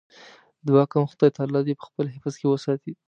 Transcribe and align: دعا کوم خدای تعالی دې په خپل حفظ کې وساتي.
دعا 0.67 0.83
کوم 0.91 1.03
خدای 1.11 1.31
تعالی 1.37 1.59
دې 1.67 1.73
په 1.79 1.83
خپل 1.89 2.05
حفظ 2.15 2.33
کې 2.39 2.47
وساتي. 2.49 2.93